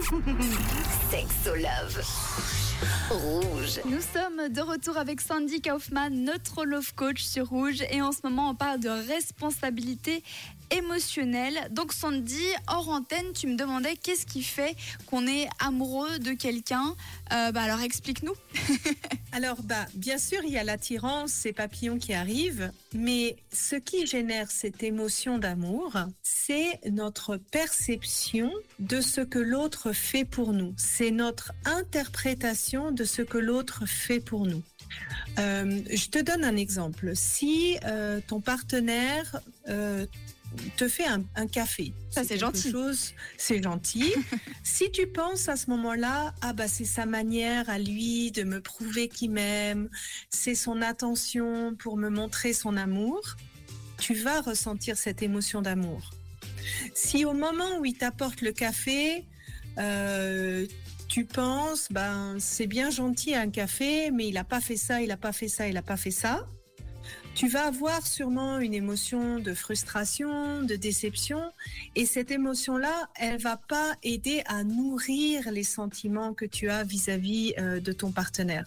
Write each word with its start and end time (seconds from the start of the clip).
Sexo 1.10 1.54
Love. 1.54 2.00
Rouge. 3.10 3.80
Nous 3.84 4.00
sommes 4.00 4.48
de 4.48 4.60
retour 4.62 4.96
avec 4.96 5.20
Sandy 5.20 5.60
Kaufman, 5.60 6.08
notre 6.10 6.64
love 6.64 6.94
coach 6.94 7.22
sur 7.22 7.48
Rouge. 7.48 7.82
Et 7.90 8.00
en 8.00 8.12
ce 8.12 8.20
moment, 8.24 8.50
on 8.50 8.54
parle 8.54 8.80
de 8.80 8.88
responsabilité 8.88 10.22
émotionnelle. 10.70 11.68
Donc 11.70 11.92
Sandy, 11.92 12.46
hors 12.68 12.88
antenne, 12.88 13.32
tu 13.34 13.46
me 13.46 13.56
demandais 13.56 13.96
qu'est-ce 13.96 14.24
qui 14.24 14.42
fait 14.42 14.74
qu'on 15.06 15.26
est 15.26 15.48
amoureux 15.58 16.18
de 16.18 16.32
quelqu'un. 16.32 16.94
Euh, 17.32 17.52
bah 17.52 17.62
alors 17.62 17.80
explique-nous. 17.80 18.34
Alors, 19.32 19.62
bah, 19.62 19.86
bien 19.94 20.18
sûr, 20.18 20.40
il 20.42 20.50
y 20.50 20.58
a 20.58 20.64
l'attirance, 20.64 21.30
ces 21.30 21.52
papillons 21.52 21.98
qui 21.98 22.12
arrivent, 22.14 22.72
mais 22.92 23.36
ce 23.52 23.76
qui 23.76 24.04
génère 24.04 24.50
cette 24.50 24.82
émotion 24.82 25.38
d'amour, 25.38 25.92
c'est 26.22 26.80
notre 26.90 27.36
perception 27.36 28.52
de 28.80 29.00
ce 29.00 29.20
que 29.20 29.38
l'autre 29.38 29.89
fait 29.92 30.24
pour 30.24 30.52
nous. 30.52 30.74
C'est 30.76 31.10
notre 31.10 31.52
interprétation 31.64 32.92
de 32.92 33.04
ce 33.04 33.22
que 33.22 33.38
l'autre 33.38 33.86
fait 33.86 34.20
pour 34.20 34.46
nous. 34.46 34.62
Euh, 35.38 35.80
je 35.90 36.08
te 36.08 36.18
donne 36.18 36.44
un 36.44 36.56
exemple. 36.56 37.12
Si 37.14 37.76
euh, 37.84 38.20
ton 38.26 38.40
partenaire 38.40 39.40
euh, 39.68 40.06
te 40.76 40.88
fait 40.88 41.06
un, 41.06 41.22
un 41.36 41.46
café, 41.46 41.92
Ça, 42.10 42.24
c'est 42.24 42.38
gentil. 42.38 42.72
C'est 43.36 43.62
gentil. 43.62 44.12
si 44.64 44.90
tu 44.90 45.06
penses 45.06 45.48
à 45.48 45.56
ce 45.56 45.70
moment-là, 45.70 46.34
ah 46.40 46.52
bah 46.52 46.68
c'est 46.68 46.84
sa 46.84 47.06
manière 47.06 47.70
à 47.70 47.78
lui 47.78 48.32
de 48.32 48.42
me 48.42 48.60
prouver 48.60 49.08
qu'il 49.08 49.30
m'aime, 49.30 49.88
c'est 50.28 50.56
son 50.56 50.82
attention 50.82 51.76
pour 51.76 51.96
me 51.96 52.08
montrer 52.08 52.52
son 52.52 52.76
amour, 52.76 53.36
tu 53.98 54.14
vas 54.14 54.40
ressentir 54.40 54.96
cette 54.96 55.22
émotion 55.22 55.62
d'amour. 55.62 56.10
Si 56.94 57.24
au 57.24 57.32
moment 57.32 57.78
où 57.78 57.84
il 57.84 57.96
t'apporte 57.96 58.40
le 58.40 58.52
café, 58.52 59.24
euh, 59.78 60.66
tu 61.08 61.24
penses, 61.24 61.88
ben 61.90 62.36
c'est 62.38 62.66
bien 62.66 62.90
gentil 62.90 63.34
un 63.34 63.50
café, 63.50 64.10
mais 64.10 64.28
il 64.28 64.34
n'a 64.34 64.44
pas 64.44 64.60
fait 64.60 64.76
ça, 64.76 65.00
il 65.02 65.08
n'a 65.08 65.16
pas 65.16 65.32
fait 65.32 65.48
ça, 65.48 65.66
il 65.66 65.74
n'a 65.74 65.82
pas 65.82 65.96
fait 65.96 66.10
ça. 66.10 66.46
Tu 67.34 67.48
vas 67.48 67.66
avoir 67.66 68.06
sûrement 68.06 68.58
une 68.58 68.74
émotion 68.74 69.38
de 69.38 69.54
frustration, 69.54 70.62
de 70.62 70.76
déception, 70.76 71.40
et 71.96 72.04
cette 72.06 72.30
émotion-là, 72.30 73.08
elle 73.16 73.40
va 73.40 73.56
pas 73.56 73.94
aider 74.02 74.42
à 74.46 74.62
nourrir 74.64 75.50
les 75.50 75.62
sentiments 75.62 76.34
que 76.34 76.44
tu 76.44 76.68
as 76.70 76.84
vis-à-vis 76.84 77.54
euh, 77.58 77.80
de 77.80 77.92
ton 77.92 78.12
partenaire. 78.12 78.66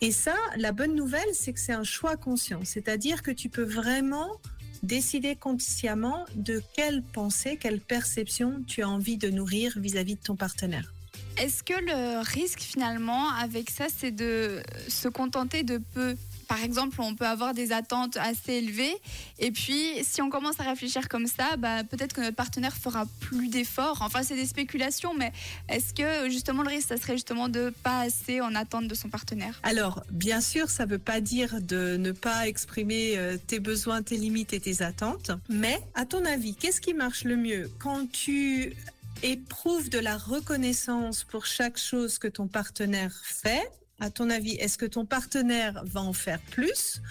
Et 0.00 0.12
ça, 0.12 0.36
la 0.56 0.72
bonne 0.72 0.94
nouvelle, 0.94 1.28
c'est 1.34 1.52
que 1.52 1.60
c'est 1.60 1.72
un 1.72 1.84
choix 1.84 2.16
conscient, 2.16 2.60
c'est-à-dire 2.64 3.22
que 3.22 3.30
tu 3.30 3.48
peux 3.48 3.64
vraiment 3.64 4.40
décider 4.82 5.36
consciemment 5.36 6.24
de 6.34 6.62
quelle 6.74 7.02
pensée, 7.02 7.56
quelle 7.56 7.80
perception 7.80 8.62
tu 8.66 8.82
as 8.82 8.88
envie 8.88 9.16
de 9.16 9.30
nourrir 9.30 9.78
vis-à-vis 9.78 10.16
de 10.16 10.20
ton 10.20 10.36
partenaire. 10.36 10.92
Est-ce 11.38 11.62
que 11.62 11.72
le 11.72 12.22
risque 12.22 12.60
finalement 12.60 13.30
avec 13.30 13.70
ça, 13.70 13.86
c'est 13.94 14.10
de 14.10 14.62
se 14.88 15.08
contenter 15.08 15.62
de 15.62 15.78
peu? 15.94 16.16
Par 16.50 16.64
exemple, 16.64 17.00
on 17.00 17.14
peut 17.14 17.28
avoir 17.28 17.54
des 17.54 17.70
attentes 17.70 18.16
assez 18.16 18.54
élevées. 18.54 18.96
Et 19.38 19.52
puis, 19.52 19.92
si 20.02 20.20
on 20.20 20.30
commence 20.30 20.58
à 20.58 20.64
réfléchir 20.64 21.08
comme 21.08 21.28
ça, 21.28 21.56
bah, 21.56 21.84
peut-être 21.84 22.12
que 22.12 22.20
notre 22.22 22.34
partenaire 22.34 22.76
fera 22.76 23.04
plus 23.20 23.46
d'efforts. 23.46 23.98
Enfin, 24.00 24.24
c'est 24.24 24.34
des 24.34 24.46
spéculations, 24.46 25.14
mais 25.16 25.30
est-ce 25.68 25.94
que 25.94 26.28
justement 26.28 26.64
le 26.64 26.70
risque, 26.70 26.88
ça 26.88 26.96
serait 26.96 27.12
justement 27.12 27.48
de 27.48 27.72
pas 27.84 28.00
assez 28.00 28.40
en 28.40 28.56
attente 28.56 28.88
de 28.88 28.94
son 28.96 29.08
partenaire? 29.08 29.60
Alors, 29.62 30.02
bien 30.10 30.40
sûr, 30.40 30.70
ça 30.70 30.86
ne 30.86 30.90
veut 30.90 30.98
pas 30.98 31.20
dire 31.20 31.60
de 31.60 31.96
ne 31.96 32.10
pas 32.10 32.48
exprimer 32.48 33.16
euh, 33.16 33.36
tes 33.46 33.60
besoins, 33.60 34.02
tes 34.02 34.16
limites 34.16 34.52
et 34.52 34.58
tes 34.58 34.82
attentes. 34.82 35.30
Mais, 35.48 35.80
à 35.94 36.04
ton 36.04 36.24
avis, 36.24 36.56
qu'est-ce 36.56 36.80
qui 36.80 36.94
marche 36.94 37.22
le 37.22 37.36
mieux? 37.36 37.70
Quand 37.78 38.10
tu 38.10 38.74
éprouves 39.22 39.90
de 39.90 39.98
la 39.98 40.16
reconnaissance 40.16 41.24
pour 41.24 41.46
chaque 41.46 41.78
chose 41.78 42.18
que 42.18 42.28
ton 42.28 42.48
partenaire 42.48 43.14
fait. 43.24 43.70
À 43.98 44.10
ton 44.10 44.30
avis, 44.30 44.52
est-ce 44.52 44.78
que 44.78 44.86
ton 44.86 45.04
partenaire 45.04 45.82
va 45.84 46.00
en 46.00 46.12
faire 46.12 46.40
plus 46.50 47.02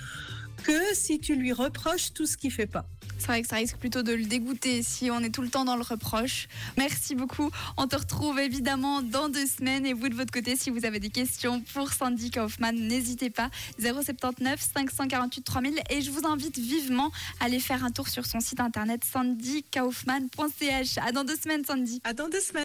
que 0.63 0.93
si 0.93 1.19
tu 1.19 1.35
lui 1.35 1.53
reproches 1.53 2.13
tout 2.13 2.25
ce 2.25 2.37
qu'il 2.37 2.51
fait 2.51 2.67
pas 2.67 2.85
C'est 3.17 3.27
vrai 3.27 3.41
que 3.41 3.47
ça 3.47 3.57
risque 3.57 3.77
plutôt 3.77 4.01
de 4.01 4.13
le 4.13 4.25
dégoûter 4.25 4.81
si 4.83 5.11
on 5.11 5.19
est 5.19 5.29
tout 5.29 5.41
le 5.41 5.49
temps 5.49 5.65
dans 5.65 5.75
le 5.75 5.83
reproche. 5.83 6.47
Merci 6.77 7.15
beaucoup. 7.15 7.49
On 7.77 7.87
te 7.87 7.95
retrouve 7.95 8.39
évidemment 8.39 9.01
dans 9.01 9.29
deux 9.29 9.45
semaines. 9.45 9.85
Et 9.85 9.93
vous, 9.93 10.09
de 10.09 10.15
votre 10.15 10.31
côté, 10.31 10.55
si 10.55 10.69
vous 10.69 10.85
avez 10.85 10.99
des 10.99 11.09
questions 11.09 11.61
pour 11.73 11.91
Sandy 11.91 12.31
Kaufman, 12.31 12.73
n'hésitez 12.73 13.29
pas. 13.29 13.49
079 13.79 14.59
548 14.73 15.43
3000. 15.43 15.79
Et 15.89 16.01
je 16.01 16.11
vous 16.11 16.25
invite 16.25 16.57
vivement 16.57 17.11
à 17.39 17.45
aller 17.45 17.59
faire 17.59 17.83
un 17.83 17.91
tour 17.91 18.07
sur 18.07 18.25
son 18.25 18.39
site 18.39 18.59
internet 18.59 19.03
sandykaufman.ch. 19.03 20.97
À 20.97 21.11
dans 21.11 21.23
deux 21.23 21.35
semaines, 21.35 21.65
Sandy. 21.65 22.01
À 22.03 22.13
dans 22.13 22.29
deux 22.29 22.39
semaines. 22.39 22.57